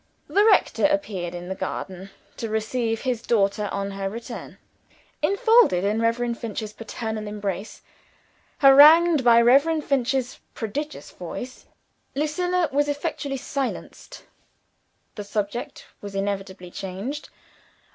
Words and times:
The 0.27 0.43
rector 0.43 0.87
appeared 0.87 1.35
in 1.35 1.47
the 1.47 1.53
garden, 1.53 2.09
to 2.37 2.49
receive 2.49 3.01
his 3.01 3.21
daughter 3.21 3.69
on 3.71 3.91
her 3.91 4.09
return. 4.09 4.57
Enfolded 5.21 5.83
in 5.83 6.01
Reverend 6.01 6.39
Finch's 6.39 6.73
paternal 6.73 7.27
embraces; 7.27 7.83
harangued 8.61 9.23
by 9.23 9.39
Reverend 9.39 9.85
Finch's 9.85 10.39
prodigious 10.55 11.11
voice, 11.11 11.67
Lucilla 12.15 12.67
was 12.71 12.87
effectually 12.87 13.37
silenced 13.37 14.23
the 15.13 15.23
subject 15.23 15.85
was 16.01 16.15
inevitably 16.15 16.71
changed. 16.71 17.29